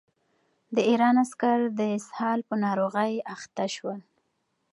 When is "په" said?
2.47-2.55